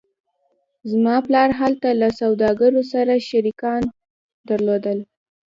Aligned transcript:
زما 0.91 1.15
پلار 1.25 1.49
هلته 1.59 1.89
له 2.01 2.07
سوداګرو 2.19 2.81
سره 2.93 3.13
شریکان 3.29 3.81
درلودل 4.49 4.99